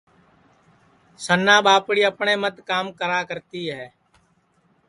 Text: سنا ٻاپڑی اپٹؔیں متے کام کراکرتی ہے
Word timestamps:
سنا 1.23 1.55
ٻاپڑی 1.65 2.01
اپٹؔیں 2.09 2.39
متے 2.43 2.61
کام 2.69 2.85
کراکرتی 2.99 3.63
ہے 3.73 3.85